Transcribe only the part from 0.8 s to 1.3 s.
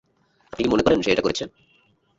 করেন সে এটা